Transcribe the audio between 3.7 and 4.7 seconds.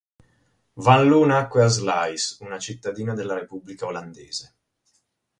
Olandese.